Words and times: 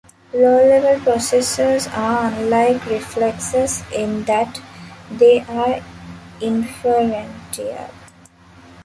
Low 0.33 0.67
level 0.67 0.99
processes 1.01 1.85
are 1.85 2.33
unlike 2.33 2.83
reflexes 2.87 3.83
in 3.93 4.23
that 4.23 4.59
they 5.11 5.41
are 5.41 5.83
inferential. 6.41 7.87